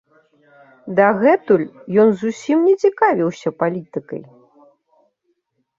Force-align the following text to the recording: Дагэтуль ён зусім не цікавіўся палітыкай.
Дагэтуль 0.99 1.65
ён 2.05 2.09
зусім 2.23 2.57
не 2.69 2.75
цікавіўся 2.85 3.49
палітыкай. 3.61 4.23